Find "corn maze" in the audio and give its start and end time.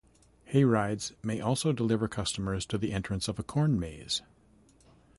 3.43-4.23